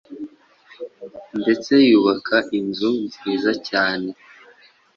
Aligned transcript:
ndetse 1.39 1.73
yubaka 1.89 2.37
inzu 2.59 2.89
nziza 3.27 3.51
cyane 3.67 4.09